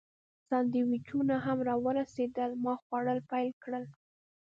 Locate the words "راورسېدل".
1.69-2.51